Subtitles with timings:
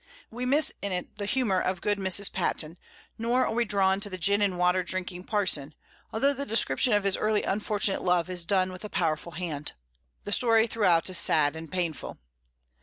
[0.31, 2.33] We miss in it the humor of good Mrs.
[2.33, 2.79] Patten;
[3.19, 5.75] nor are we drawn to the gin and water drinking parson,
[6.11, 9.73] although the description of his early unfortunate love is done with a powerful hand.
[10.23, 12.17] The story throughout is sad and painful.